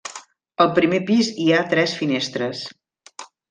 [0.65, 2.67] Al primer pis hi ha tres finestres.